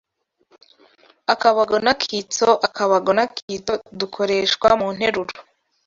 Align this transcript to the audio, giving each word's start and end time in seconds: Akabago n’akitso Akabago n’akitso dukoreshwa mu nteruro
Akabago 1.33 1.75
n’akitso 1.85 2.49
Akabago 2.67 3.11
n’akitso 3.17 3.73
dukoreshwa 3.99 4.69
mu 4.79 4.87
nteruro 4.95 5.35